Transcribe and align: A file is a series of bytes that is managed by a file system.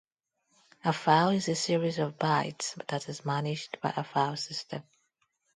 A 0.83 0.93
file 0.93 1.29
is 1.29 1.47
a 1.47 1.53
series 1.53 1.99
of 1.99 2.17
bytes 2.17 2.73
that 2.87 3.07
is 3.07 3.23
managed 3.23 3.79
by 3.81 3.93
a 3.95 4.03
file 4.03 4.35
system. 4.35 4.81